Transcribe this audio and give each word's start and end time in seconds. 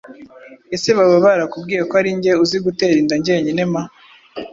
Ese 0.75 0.89
baba 0.97 1.15
barakubwiye 1.25 1.81
ko 1.89 1.93
ari 2.01 2.11
nge 2.17 2.31
uzi 2.43 2.57
gutera 2.65 2.95
inda 3.01 3.15
ngenyine 3.21 3.63
ma! 3.73 3.83